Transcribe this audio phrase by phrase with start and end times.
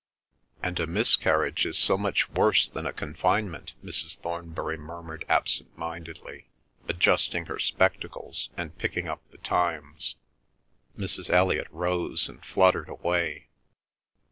[0.63, 4.17] "And a miscarriage is so much worse than a confinement," Mrs.
[4.17, 6.47] Thornbury murmured absentmindedly,
[6.87, 10.15] adjusting her spectacles and picking up The Times.
[10.97, 11.29] Mrs.
[11.29, 13.49] Elliot rose and fluttered away.